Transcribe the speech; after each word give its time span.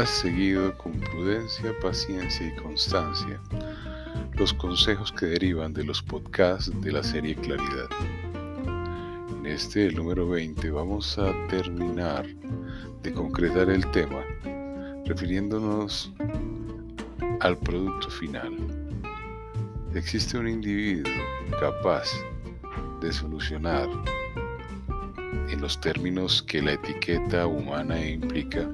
has 0.00 0.10
seguido 0.10 0.76
con 0.76 0.92
prudencia, 0.98 1.72
paciencia 1.80 2.48
y 2.48 2.56
constancia 2.56 3.40
los 4.32 4.52
consejos 4.52 5.12
que 5.12 5.26
derivan 5.26 5.72
de 5.72 5.84
los 5.84 6.02
podcasts 6.02 6.72
de 6.80 6.90
la 6.90 7.02
serie 7.04 7.36
Claridad. 7.36 7.88
En 9.30 9.46
este, 9.46 9.92
número 9.92 10.28
20, 10.28 10.68
vamos 10.72 11.16
a 11.16 11.32
terminar 11.46 12.26
de 13.04 13.12
concretar 13.12 13.70
el 13.70 13.88
tema 13.92 14.20
refiriéndonos 15.06 16.12
al 17.38 17.56
producto 17.58 18.10
final. 18.10 18.52
Existe 19.94 20.36
un 20.38 20.48
individuo 20.48 21.12
capaz 21.60 22.08
de 23.00 23.12
solucionar 23.12 23.88
en 25.48 25.60
los 25.60 25.80
términos 25.80 26.42
que 26.42 26.60
la 26.60 26.72
etiqueta 26.72 27.46
humana 27.46 28.04
implica 28.04 28.68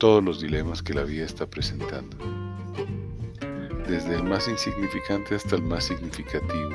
todos 0.00 0.24
los 0.24 0.40
dilemas 0.40 0.82
que 0.82 0.94
la 0.94 1.04
vida 1.04 1.26
está 1.26 1.46
presentando. 1.46 2.16
Desde 3.86 4.16
el 4.16 4.24
más 4.24 4.48
insignificante 4.48 5.34
hasta 5.34 5.56
el 5.56 5.62
más 5.62 5.84
significativo 5.84 6.70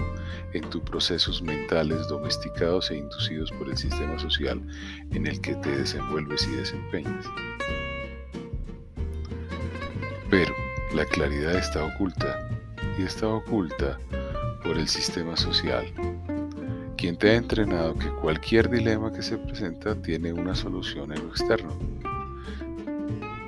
en 0.53 0.69
tus 0.69 0.83
procesos 0.83 1.41
mentales 1.41 2.07
domesticados 2.07 2.91
e 2.91 2.97
inducidos 2.97 3.51
por 3.53 3.67
el 3.67 3.77
sistema 3.77 4.19
social 4.19 4.61
en 5.11 5.25
el 5.25 5.41
que 5.41 5.55
te 5.55 5.75
desenvuelves 5.75 6.47
y 6.47 6.55
desempeñas. 6.55 7.25
Pero 10.29 10.53
la 10.93 11.05
claridad 11.05 11.55
está 11.55 11.83
oculta 11.83 12.47
y 12.99 13.03
está 13.03 13.27
oculta 13.27 13.97
por 14.63 14.77
el 14.77 14.87
sistema 14.87 15.35
social, 15.35 15.85
quien 16.95 17.17
te 17.17 17.31
ha 17.31 17.35
entrenado 17.35 17.95
que 17.95 18.09
cualquier 18.21 18.69
dilema 18.69 19.11
que 19.11 19.23
se 19.23 19.39
presenta 19.39 19.95
tiene 19.95 20.31
una 20.31 20.53
solución 20.53 21.11
en 21.11 21.23
lo 21.23 21.29
externo 21.29 21.75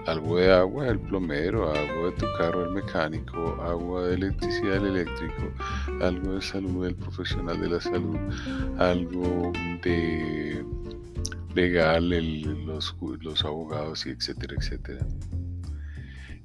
algo 0.08 0.38
de 0.38 0.52
agua 0.52 0.88
el 0.88 1.00
plomero, 1.00 1.70
agua 1.70 2.06
de 2.06 2.12
tu 2.14 2.26
carro 2.38 2.66
el 2.66 2.72
mecánico, 2.72 3.62
agua 3.62 4.08
de 4.08 4.16
electricidad 4.16 4.78
el 4.78 4.98
eléctrico, 4.98 5.52
algo 6.02 6.36
de 6.36 6.42
salud 6.42 6.86
el 6.86 6.96
profesional 6.96 7.60
de 7.60 7.70
la 7.70 7.82
salud, 7.82 8.18
algo 8.80 9.52
de 9.84 10.66
legal 11.54 12.10
los, 12.66 12.96
los 13.22 13.44
abogados 13.44 14.06
y 14.06 14.12
etcétera, 14.12 14.56
etcétera 14.58 15.06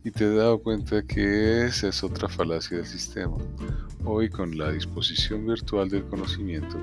y 0.04 0.10
te 0.10 0.24
he 0.24 0.34
dado 0.34 0.58
cuenta 0.58 1.02
que 1.02 1.66
esa 1.66 1.88
es 1.88 2.02
otra 2.02 2.28
falacia 2.28 2.78
del 2.78 2.86
sistema. 2.86 3.36
Hoy 4.04 4.28
con 4.28 4.58
la 4.58 4.72
disposición 4.72 5.46
virtual 5.46 5.88
del 5.88 6.04
conocimiento, 6.04 6.76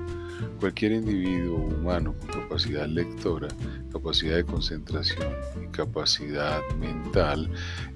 cualquier 0.58 0.92
individuo 0.92 1.58
humano 1.58 2.14
con 2.18 2.42
capacidad 2.42 2.86
lectora, 2.86 3.48
capacidad 3.92 4.36
de 4.36 4.44
concentración 4.44 5.28
y 5.62 5.66
capacidad 5.68 6.62
mental 6.78 7.50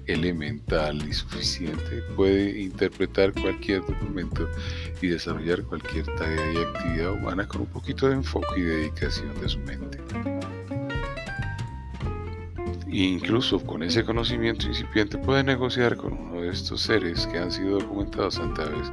elemental 0.05 1.07
y 1.09 1.13
suficiente 1.13 2.03
puede 2.15 2.61
interpretar 2.61 3.33
cualquier 3.33 3.81
documento 3.81 4.47
y 5.01 5.07
desarrollar 5.07 5.63
cualquier 5.63 6.05
tarea 6.17 6.53
y 6.53 6.57
actividad 6.57 7.13
humana 7.13 7.47
con 7.47 7.61
un 7.61 7.67
poquito 7.67 8.07
de 8.07 8.15
enfoque 8.15 8.47
y 8.57 8.61
dedicación 8.61 9.33
de 9.41 9.49
su 9.49 9.57
mente. 9.59 10.34
Incluso 12.97 13.59
con 13.59 13.83
ese 13.83 14.05
conocimiento 14.05 14.67
incipiente 14.67 15.17
puede 15.17 15.43
negociar 15.43 15.97
con 15.97 16.13
uno 16.13 16.39
de 16.39 16.49
estos 16.49 16.79
seres 16.79 17.27
que 17.27 17.37
han 17.37 17.51
sido 17.51 17.79
documentados 17.79 18.39
a 18.39 18.53
través 18.53 18.89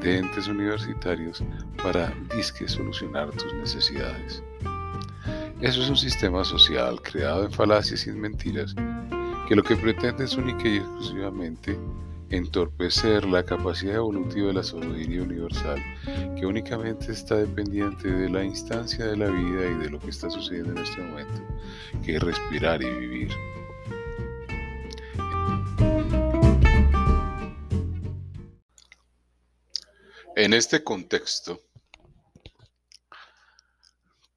de 0.00 0.18
entes 0.18 0.46
universitarios 0.46 1.42
para 1.82 2.14
disque 2.36 2.68
solucionar 2.68 3.32
tus 3.32 3.52
necesidades. 3.54 4.40
Eso 5.60 5.82
es 5.82 5.90
un 5.90 5.96
sistema 5.96 6.44
social 6.44 7.02
creado 7.02 7.46
en 7.46 7.50
falacias 7.50 8.06
y 8.06 8.10
en 8.10 8.20
mentiras 8.20 8.72
que 9.48 9.56
lo 9.56 9.64
que 9.64 9.74
pretende 9.74 10.26
es 10.26 10.36
única 10.36 10.68
y 10.68 10.76
exclusivamente 10.76 11.76
entorpecer 12.36 13.24
la 13.24 13.44
capacidad 13.44 13.96
evolutiva 13.96 14.48
de 14.48 14.54
la 14.54 14.62
sabiduría 14.62 15.22
universal, 15.22 15.80
que 16.36 16.46
únicamente 16.46 17.12
está 17.12 17.36
dependiente 17.36 18.10
de 18.10 18.28
la 18.28 18.42
instancia 18.42 19.06
de 19.06 19.16
la 19.16 19.26
vida 19.26 19.70
y 19.70 19.74
de 19.74 19.90
lo 19.90 20.00
que 20.00 20.10
está 20.10 20.28
sucediendo 20.28 20.72
en 20.72 20.78
este 20.78 21.00
momento, 21.00 21.42
que 22.04 22.16
es 22.16 22.22
respirar 22.22 22.82
y 22.82 22.90
vivir. 22.90 23.32
En 30.36 30.52
este 30.52 30.82
contexto, 30.82 31.60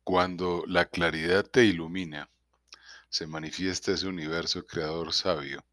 cuando 0.04 0.64
la 0.68 0.86
claridad 0.86 1.44
te 1.44 1.66
ilumina, 1.66 2.30
se 3.10 3.26
manifiesta 3.26 3.92
ese 3.92 4.08
universo 4.08 4.64
creador 4.66 5.12
sabio 5.12 5.66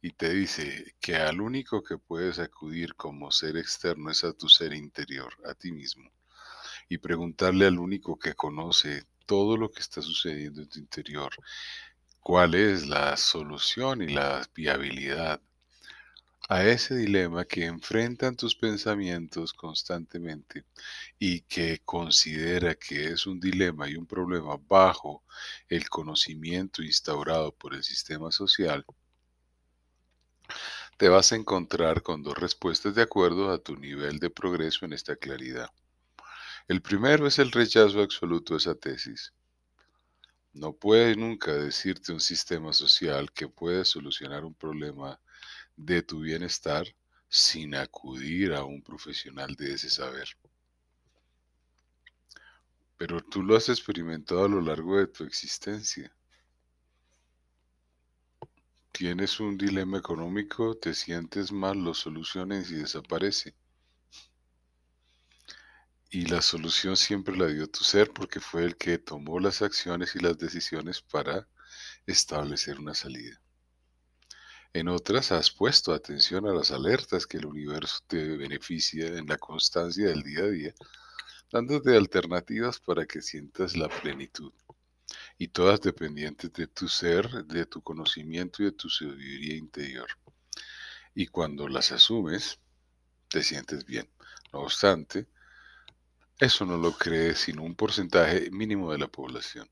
y 0.00 0.12
te 0.12 0.30
dice 0.30 0.94
que 1.00 1.16
al 1.16 1.40
único 1.40 1.82
que 1.82 1.98
puedes 1.98 2.38
acudir 2.38 2.94
como 2.94 3.30
ser 3.32 3.56
externo 3.56 4.10
es 4.10 4.24
a 4.24 4.32
tu 4.32 4.48
ser 4.48 4.72
interior, 4.72 5.34
a 5.44 5.54
ti 5.54 5.72
mismo, 5.72 6.10
y 6.88 6.98
preguntarle 6.98 7.66
al 7.66 7.78
único 7.78 8.18
que 8.18 8.34
conoce 8.34 9.04
todo 9.26 9.56
lo 9.56 9.70
que 9.70 9.80
está 9.80 10.00
sucediendo 10.00 10.62
en 10.62 10.68
tu 10.68 10.78
interior, 10.78 11.30
cuál 12.20 12.54
es 12.54 12.86
la 12.86 13.16
solución 13.16 14.02
y 14.02 14.08
la 14.08 14.48
viabilidad 14.54 15.40
a 16.48 16.64
ese 16.64 16.96
dilema 16.96 17.44
que 17.44 17.66
enfrentan 17.66 18.36
tus 18.36 18.54
pensamientos 18.54 19.52
constantemente 19.52 20.64
y 21.18 21.42
que 21.42 21.80
considera 21.84 22.74
que 22.74 23.08
es 23.08 23.26
un 23.26 23.38
dilema 23.38 23.88
y 23.88 23.96
un 23.96 24.06
problema 24.06 24.56
bajo 24.66 25.24
el 25.68 25.90
conocimiento 25.90 26.82
instaurado 26.82 27.52
por 27.52 27.74
el 27.74 27.82
sistema 27.84 28.30
social, 28.32 28.86
te 30.96 31.08
vas 31.08 31.32
a 31.32 31.36
encontrar 31.36 32.02
con 32.02 32.22
dos 32.22 32.36
respuestas 32.36 32.94
de 32.94 33.02
acuerdo 33.02 33.52
a 33.52 33.58
tu 33.58 33.76
nivel 33.76 34.18
de 34.18 34.30
progreso 34.30 34.84
en 34.84 34.92
esta 34.92 35.16
claridad. 35.16 35.70
El 36.66 36.82
primero 36.82 37.26
es 37.26 37.38
el 37.38 37.52
rechazo 37.52 38.00
absoluto 38.02 38.54
de 38.54 38.58
esa 38.58 38.74
tesis. 38.74 39.32
No 40.52 40.72
puede 40.72 41.14
nunca 41.14 41.52
decirte 41.52 42.12
un 42.12 42.20
sistema 42.20 42.72
social 42.72 43.30
que 43.32 43.48
puede 43.48 43.84
solucionar 43.84 44.44
un 44.44 44.54
problema 44.54 45.20
de 45.76 46.02
tu 46.02 46.20
bienestar 46.20 46.86
sin 47.28 47.74
acudir 47.74 48.52
a 48.52 48.64
un 48.64 48.82
profesional 48.82 49.54
de 49.54 49.74
ese 49.74 49.90
saber. 49.90 50.28
Pero 52.96 53.20
tú 53.20 53.42
lo 53.42 53.56
has 53.56 53.68
experimentado 53.68 54.44
a 54.44 54.48
lo 54.48 54.60
largo 54.60 54.98
de 54.98 55.06
tu 55.06 55.22
existencia 55.22 56.12
tienes 58.98 59.38
un 59.38 59.56
dilema 59.56 59.96
económico, 59.96 60.76
te 60.76 60.92
sientes 60.92 61.52
mal, 61.52 61.78
lo 61.78 61.94
soluciones 61.94 62.68
y 62.72 62.74
desaparece. 62.74 63.54
Y 66.10 66.26
la 66.26 66.42
solución 66.42 66.96
siempre 66.96 67.36
la 67.36 67.46
dio 67.46 67.68
tu 67.68 67.84
ser 67.84 68.10
porque 68.12 68.40
fue 68.40 68.64
el 68.64 68.76
que 68.76 68.98
tomó 68.98 69.38
las 69.38 69.62
acciones 69.62 70.16
y 70.16 70.18
las 70.18 70.36
decisiones 70.36 71.00
para 71.00 71.46
establecer 72.06 72.80
una 72.80 72.92
salida. 72.92 73.40
En 74.72 74.88
otras 74.88 75.30
has 75.30 75.52
puesto 75.52 75.92
atención 75.92 76.48
a 76.48 76.52
las 76.52 76.72
alertas 76.72 77.24
que 77.24 77.36
el 77.36 77.46
universo 77.46 78.00
te 78.08 78.36
beneficia 78.36 79.06
en 79.06 79.28
la 79.28 79.38
constancia 79.38 80.08
del 80.08 80.24
día 80.24 80.40
a 80.40 80.48
día, 80.48 80.74
dándote 81.52 81.96
alternativas 81.96 82.80
para 82.80 83.06
que 83.06 83.22
sientas 83.22 83.76
la 83.76 83.88
plenitud 83.88 84.52
y 85.38 85.48
todas 85.48 85.80
dependientes 85.80 86.52
de 86.52 86.66
tu 86.66 86.88
ser, 86.88 87.44
de 87.46 87.64
tu 87.64 87.80
conocimiento 87.80 88.62
y 88.62 88.66
de 88.66 88.72
tu 88.72 88.90
sabiduría 88.90 89.56
interior. 89.56 90.08
Y 91.14 91.28
cuando 91.28 91.68
las 91.68 91.92
asumes, 91.92 92.58
te 93.28 93.42
sientes 93.42 93.84
bien. 93.84 94.10
No 94.52 94.60
obstante, 94.60 95.28
eso 96.38 96.64
no 96.64 96.76
lo 96.76 96.92
cree 96.92 97.34
sino 97.34 97.62
un 97.62 97.76
porcentaje 97.76 98.50
mínimo 98.50 98.90
de 98.90 98.98
la 98.98 99.08
población. 99.08 99.70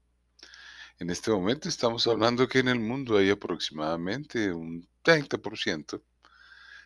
En 0.99 1.11
este 1.11 1.31
momento 1.31 1.69
estamos 1.69 2.07
hablando 2.07 2.49
que 2.49 2.61
en 2.61 2.69
el 2.69 2.81
mundo 2.81 3.19
hay 3.19 3.31
aproximadamente 3.31 4.53
un 4.53 4.89
30% 5.05 6.03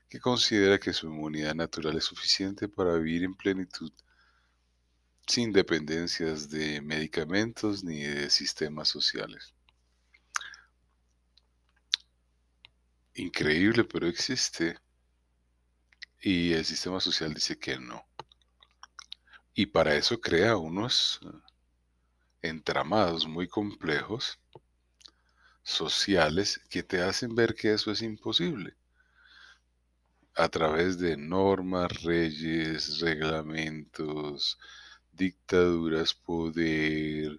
que 0.09 0.19
considera 0.19 0.81
que 0.81 0.93
su 0.93 1.07
inmunidad 1.07 1.55
natural 1.55 1.97
es 1.97 2.05
suficiente 2.05 2.69
para 2.69 2.95
vivir 2.95 3.25
en 3.25 3.35
plenitud 3.35 3.93
sin 5.31 5.53
dependencias 5.53 6.51
de 6.51 6.81
medicamentos 6.81 7.85
ni 7.85 8.01
de 8.03 8.29
sistemas 8.31 8.89
sociales. 8.89 9.55
Increíble, 13.15 13.85
pero 13.85 14.09
existe. 14.09 14.77
Y 16.21 16.53
el 16.53 16.65
sistema 16.65 16.99
social 16.99 17.33
dice 17.33 17.59
que 17.59 17.79
no. 17.79 18.05
Y 19.55 19.67
para 19.67 19.95
eso 19.95 20.21
crea 20.21 20.57
unos 20.57 21.21
entramados 22.43 23.27
muy 23.29 23.47
complejos 23.47 24.41
sociales 25.63 26.61
que 26.69 26.83
te 26.83 27.03
hacen 27.03 27.37
ver 27.37 27.55
que 27.55 27.73
eso 27.73 27.93
es 27.93 28.03
imposible 28.03 28.77
a 30.35 30.49
través 30.49 30.99
de 30.99 31.17
normas, 31.17 32.03
reyes, 32.03 33.01
reglamentos, 33.01 34.59
dictaduras, 35.21 36.15
poder, 36.15 37.39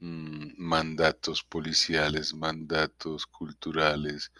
mm, 0.00 0.52
mandatos 0.58 1.42
policiales, 1.42 2.34
mandatos 2.34 3.26
culturales, 3.26 4.30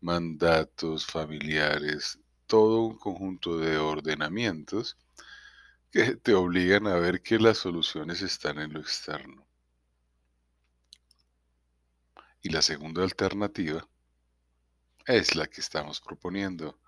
mandatos 0.00 1.06
familiares, 1.06 2.18
todo 2.46 2.82
un 2.82 2.98
conjunto 2.98 3.58
de 3.58 3.78
ordenamientos 3.78 4.96
que 5.92 6.16
te 6.16 6.34
obligan 6.34 6.88
a 6.88 6.96
ver 6.96 7.22
que 7.22 7.38
las 7.38 7.58
soluciones 7.58 8.20
están 8.20 8.58
en 8.58 8.72
lo 8.72 8.80
externo. 8.80 9.46
Y 12.42 12.48
la 12.50 12.62
segunda 12.62 13.04
alternativa 13.04 13.86
es 15.06 15.36
la 15.36 15.46
que 15.46 15.60
estamos 15.60 16.00
proponiendo, 16.00 16.80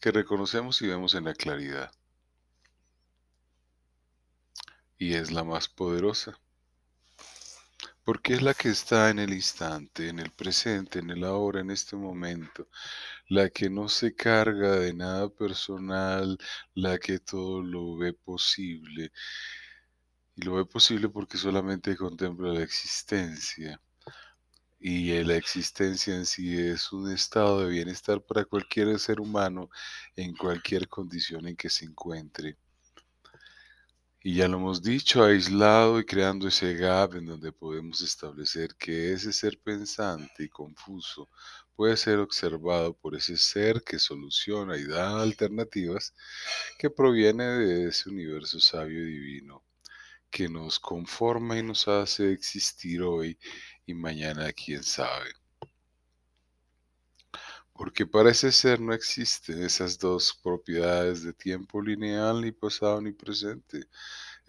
que 0.00 0.12
reconocemos 0.12 0.80
y 0.80 0.86
vemos 0.86 1.14
en 1.14 1.24
la 1.24 1.34
claridad. 1.34 1.90
Y 4.98 5.14
es 5.14 5.30
la 5.30 5.44
más 5.44 5.68
poderosa, 5.68 6.38
porque 8.04 8.34
es 8.34 8.42
la 8.42 8.54
que 8.54 8.70
está 8.70 9.10
en 9.10 9.18
el 9.18 9.32
instante, 9.32 10.08
en 10.08 10.18
el 10.18 10.30
presente, 10.30 10.98
en 10.98 11.10
el 11.10 11.24
ahora, 11.24 11.60
en 11.60 11.70
este 11.70 11.96
momento, 11.96 12.68
la 13.28 13.50
que 13.50 13.70
no 13.70 13.88
se 13.88 14.14
carga 14.14 14.72
de 14.72 14.94
nada 14.94 15.28
personal, 15.28 16.38
la 16.74 16.98
que 16.98 17.18
todo 17.20 17.62
lo 17.62 17.96
ve 17.96 18.12
posible. 18.12 19.12
Y 20.36 20.42
lo 20.42 20.54
ve 20.54 20.64
posible 20.64 21.08
porque 21.08 21.36
solamente 21.38 21.96
contempla 21.96 22.52
la 22.52 22.62
existencia 22.62 23.80
y 24.80 25.24
la 25.24 25.36
existencia 25.36 26.14
en 26.14 26.24
sí 26.26 26.56
es 26.58 26.92
un 26.92 27.10
estado 27.12 27.60
de 27.60 27.68
bienestar 27.68 28.20
para 28.22 28.44
cualquier 28.44 28.98
ser 28.98 29.20
humano 29.20 29.70
en 30.16 30.34
cualquier 30.36 30.88
condición 30.88 31.48
en 31.48 31.56
que 31.56 31.68
se 31.68 31.84
encuentre. 31.84 32.56
Y 34.28 34.34
ya 34.34 34.46
lo 34.46 34.58
hemos 34.58 34.82
dicho, 34.82 35.24
aislado 35.24 35.98
y 35.98 36.04
creando 36.04 36.48
ese 36.48 36.74
gap 36.74 37.14
en 37.14 37.24
donde 37.24 37.50
podemos 37.50 38.02
establecer 38.02 38.76
que 38.76 39.14
ese 39.14 39.32
ser 39.32 39.58
pensante 39.58 40.44
y 40.44 40.50
confuso 40.50 41.30
puede 41.74 41.96
ser 41.96 42.18
observado 42.18 42.92
por 42.92 43.16
ese 43.16 43.38
ser 43.38 43.82
que 43.82 43.98
soluciona 43.98 44.76
y 44.76 44.84
da 44.84 45.22
alternativas 45.22 46.14
que 46.78 46.90
proviene 46.90 47.44
de 47.44 47.88
ese 47.88 48.10
universo 48.10 48.60
sabio 48.60 49.00
y 49.00 49.12
divino 49.12 49.64
que 50.30 50.46
nos 50.50 50.78
conforma 50.78 51.58
y 51.58 51.62
nos 51.62 51.88
hace 51.88 52.30
existir 52.30 53.00
hoy 53.00 53.38
y 53.86 53.94
mañana 53.94 54.52
quién 54.52 54.82
sabe. 54.82 55.37
Porque 57.78 58.04
para 58.06 58.32
ese 58.32 58.50
ser 58.50 58.80
no 58.80 58.92
existen 58.92 59.62
esas 59.62 60.00
dos 60.00 60.34
propiedades 60.42 61.22
de 61.22 61.32
tiempo 61.32 61.80
lineal, 61.80 62.40
ni 62.40 62.50
pasado 62.50 63.00
ni 63.00 63.12
presente. 63.12 63.86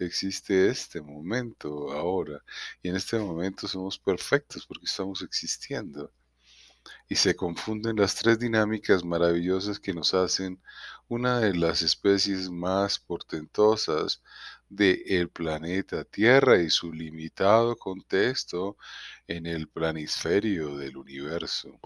Existe 0.00 0.68
este 0.68 1.00
momento, 1.00 1.92
ahora. 1.92 2.42
Y 2.82 2.88
en 2.88 2.96
este 2.96 3.20
momento 3.20 3.68
somos 3.68 4.00
perfectos 4.00 4.66
porque 4.66 4.86
estamos 4.86 5.22
existiendo. 5.22 6.12
Y 7.08 7.14
se 7.14 7.36
confunden 7.36 7.96
las 7.96 8.16
tres 8.16 8.40
dinámicas 8.40 9.04
maravillosas 9.04 9.78
que 9.78 9.94
nos 9.94 10.12
hacen 10.12 10.60
una 11.06 11.38
de 11.38 11.54
las 11.54 11.82
especies 11.82 12.50
más 12.50 12.98
portentosas 12.98 14.22
del 14.68 15.28
planeta 15.30 16.02
Tierra 16.04 16.60
y 16.60 16.68
su 16.68 16.92
limitado 16.92 17.76
contexto 17.76 18.76
en 19.28 19.46
el 19.46 19.68
planisferio 19.68 20.76
del 20.76 20.96
universo. 20.96 21.78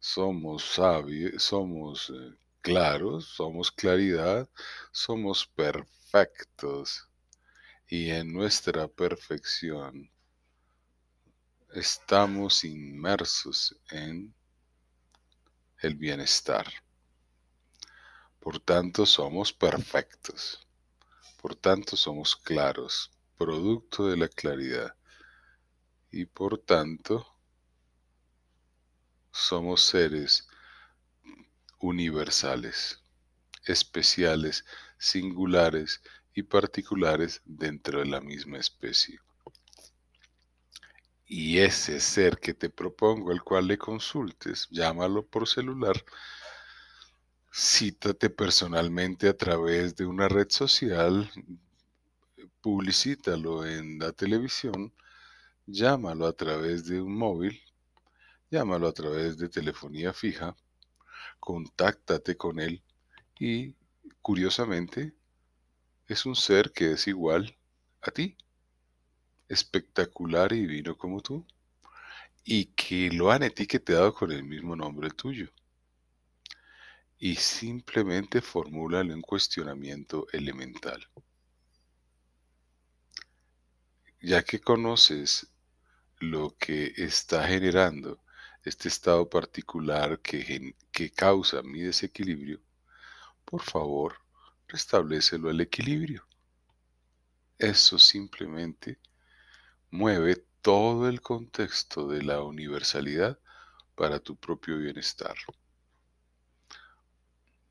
Somos 0.00 0.64
sabios, 0.64 1.42
somos 1.42 2.10
eh, 2.10 2.36
claros, 2.60 3.26
somos 3.26 3.70
claridad, 3.72 4.48
somos 4.92 5.46
perfectos 5.46 7.08
y 7.88 8.10
en 8.10 8.32
nuestra 8.32 8.86
perfección 8.88 10.10
estamos 11.74 12.64
inmersos 12.64 13.76
en 13.90 14.34
el 15.80 15.94
bienestar. 15.94 16.66
Por 18.40 18.60
tanto, 18.60 19.04
somos 19.04 19.52
perfectos. 19.52 20.66
Por 21.40 21.54
tanto, 21.54 21.96
somos 21.96 22.34
claros, 22.34 23.10
producto 23.36 24.06
de 24.08 24.16
la 24.16 24.28
claridad. 24.28 24.94
Y 26.10 26.24
por 26.24 26.58
tanto, 26.58 27.37
somos 29.38 29.82
seres 29.82 30.48
universales, 31.80 33.00
especiales, 33.64 34.64
singulares 34.98 36.02
y 36.34 36.42
particulares 36.42 37.40
dentro 37.44 38.00
de 38.00 38.06
la 38.06 38.20
misma 38.20 38.58
especie. 38.58 39.20
Y 41.24 41.58
ese 41.58 42.00
ser 42.00 42.38
que 42.38 42.52
te 42.52 42.68
propongo, 42.68 43.30
el 43.30 43.42
cual 43.42 43.68
le 43.68 43.78
consultes, 43.78 44.66
llámalo 44.70 45.24
por 45.24 45.46
celular, 45.46 46.04
cítate 47.52 48.30
personalmente 48.30 49.28
a 49.28 49.36
través 49.36 49.94
de 49.94 50.04
una 50.04 50.28
red 50.28 50.48
social, 50.50 51.30
publicítalo 52.60 53.64
en 53.64 53.98
la 53.98 54.12
televisión, 54.12 54.92
llámalo 55.66 56.26
a 56.26 56.32
través 56.32 56.86
de 56.86 57.00
un 57.00 57.16
móvil, 57.16 57.62
llámalo 58.50 58.88
a 58.88 58.92
través 58.92 59.36
de 59.38 59.48
telefonía 59.48 60.12
fija, 60.12 60.56
contáctate 61.40 62.36
con 62.36 62.60
él 62.60 62.82
y, 63.38 63.74
curiosamente, 64.22 65.14
es 66.06 66.26
un 66.26 66.34
ser 66.34 66.72
que 66.72 66.92
es 66.92 67.06
igual 67.06 67.56
a 68.00 68.10
ti, 68.10 68.36
espectacular 69.48 70.52
y 70.52 70.60
divino 70.60 70.96
como 70.96 71.20
tú, 71.20 71.46
y 72.44 72.66
que 72.66 73.10
lo 73.10 73.30
han 73.30 73.42
etiquetado 73.42 74.14
con 74.14 74.32
el 74.32 74.42
mismo 74.42 74.74
nombre 74.74 75.10
tuyo 75.10 75.50
y 77.18 77.34
simplemente 77.34 78.40
formúlale 78.40 79.12
un 79.12 79.22
cuestionamiento 79.22 80.26
elemental. 80.32 81.08
Ya 84.20 84.42
que 84.42 84.60
conoces 84.60 85.48
lo 86.20 86.56
que 86.56 86.92
está 86.96 87.46
generando 87.46 88.20
este 88.64 88.88
estado 88.88 89.28
particular 89.28 90.20
que, 90.20 90.74
que 90.92 91.10
causa 91.10 91.62
mi 91.62 91.82
desequilibrio, 91.82 92.60
por 93.44 93.62
favor, 93.62 94.20
restablecelo 94.66 95.50
al 95.50 95.60
equilibrio. 95.60 96.26
Eso 97.58 97.98
simplemente 97.98 98.98
mueve 99.90 100.36
todo 100.60 101.08
el 101.08 101.20
contexto 101.20 102.08
de 102.08 102.22
la 102.22 102.42
universalidad 102.42 103.38
para 103.94 104.20
tu 104.20 104.36
propio 104.36 104.78
bienestar 104.78 105.36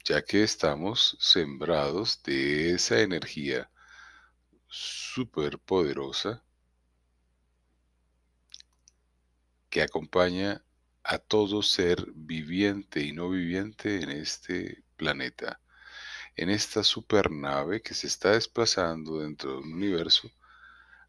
ya 0.08 0.22
que 0.24 0.42
estamos 0.42 1.18
sembrados 1.20 2.24
de 2.24 2.74
esa 2.74 3.02
energía 3.02 3.70
superpoderosa 4.70 6.42
que 9.70 9.82
acompaña 9.82 10.64
a 11.08 11.18
todo 11.18 11.62
ser 11.64 12.06
viviente 12.14 13.02
y 13.02 13.14
no 13.14 13.30
viviente 13.30 14.02
en 14.04 14.12
este 14.12 14.84
planeta, 14.98 15.60
en 16.36 16.50
esta 16.50 16.84
supernave 16.84 17.82
que 17.82 17.94
se 17.94 18.08
está 18.08 18.32
desplazando 18.32 19.20
dentro 19.20 19.54
de 19.54 19.58
un 19.60 19.74
universo 19.74 20.30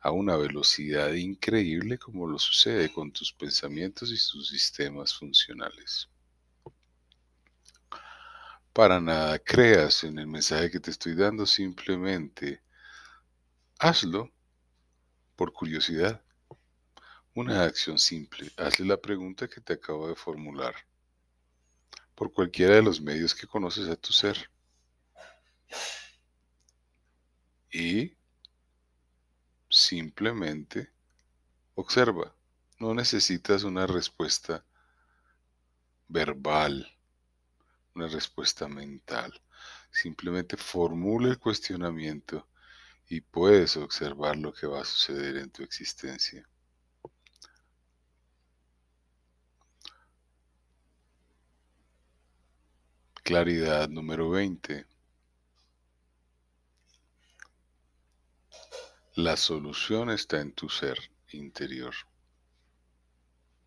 a 0.00 0.10
una 0.12 0.36
velocidad 0.36 1.12
increíble 1.12 1.98
como 1.98 2.26
lo 2.28 2.38
sucede 2.38 2.92
con 2.92 3.12
tus 3.12 3.32
pensamientos 3.32 4.10
y 4.12 4.16
sus 4.16 4.48
sistemas 4.48 5.14
funcionales 5.14 6.08
para 8.78 9.00
nada 9.00 9.40
creas 9.40 10.04
en 10.04 10.20
el 10.20 10.28
mensaje 10.28 10.70
que 10.70 10.78
te 10.78 10.92
estoy 10.92 11.16
dando, 11.16 11.46
simplemente 11.46 12.62
hazlo 13.80 14.30
por 15.34 15.52
curiosidad. 15.52 16.22
Una 17.35 17.64
acción 17.64 17.99
simple, 17.99 18.50
hazle 18.56 18.87
la 18.87 18.97
pregunta 18.97 19.49
que 19.49 19.61
te 19.61 19.75
acabo 19.75 20.08
de 20.08 20.14
formular 20.14 20.75
por 22.14 22.32
cualquiera 22.32 22.75
de 22.75 22.82
los 22.82 23.00
medios 23.00 23.35
que 23.35 23.47
conoces 23.47 23.88
a 23.88 23.97
tu 23.97 24.12
ser. 24.12 24.50
Y 27.70 28.16
simplemente 29.68 30.90
observa. 31.75 32.35
No 32.80 32.94
necesitas 32.94 33.62
una 33.62 33.87
respuesta 33.87 34.64
verbal 36.08 36.99
una 37.99 38.06
respuesta 38.06 38.68
mental. 38.68 39.32
Simplemente 39.90 40.56
formula 40.56 41.28
el 41.28 41.38
cuestionamiento 41.38 42.47
y 43.08 43.20
puedes 43.20 43.76
observar 43.76 44.37
lo 44.37 44.52
que 44.52 44.68
va 44.68 44.82
a 44.82 44.85
suceder 44.85 45.37
en 45.37 45.50
tu 45.50 45.64
existencia. 45.64 46.49
Claridad 53.28 53.90
número 53.90 54.30
20. 54.30 54.87
La 59.16 59.37
solución 59.37 60.08
está 60.08 60.40
en 60.40 60.52
tu 60.52 60.70
ser 60.70 60.97
interior. 61.32 61.94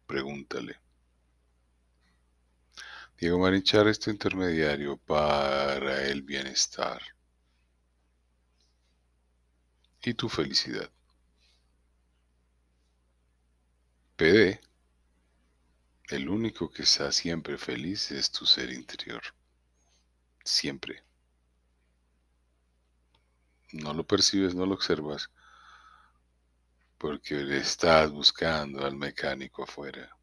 Pregúntale. 0.07 0.79
Diego 3.19 3.37
Marichar 3.37 3.87
es 3.87 3.99
tu 3.99 4.09
intermediario 4.09 4.97
para 4.97 6.07
el 6.07 6.23
bienestar 6.23 6.99
y 10.01 10.15
tu 10.15 10.27
felicidad. 10.27 10.89
PD, 14.15 14.59
el 16.09 16.29
único 16.29 16.71
que 16.71 16.81
está 16.81 17.11
siempre 17.11 17.59
feliz 17.59 18.09
es 18.09 18.31
tu 18.31 18.47
ser 18.47 18.71
interior. 18.71 19.21
Siempre. 20.43 21.03
No 23.73 23.93
lo 23.93 24.05
percibes, 24.05 24.53
no 24.53 24.65
lo 24.65 24.73
observas, 24.75 25.29
porque 26.97 27.35
le 27.35 27.57
estás 27.57 28.11
buscando 28.11 28.85
al 28.85 28.95
mecánico 28.95 29.63
afuera. 29.63 30.17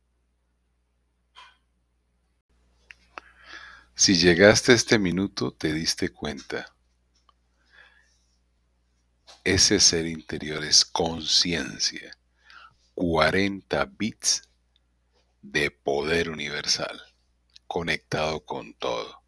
Si 3.95 4.15
llegaste 4.15 4.73
a 4.73 4.75
este 4.77 4.99
minuto, 4.99 5.53
te 5.53 5.73
diste 5.73 6.11
cuenta. 6.11 6.73
Ese 9.43 9.81
ser 9.81 10.07
interior 10.07 10.63
es 10.63 10.85
conciencia. 10.85 12.17
40 12.95 13.85
bits 13.87 14.43
de 15.43 15.71
poder 15.71 16.31
universal, 16.31 17.01
conectado 17.67 18.45
con 18.45 18.75
todo. 18.75 19.23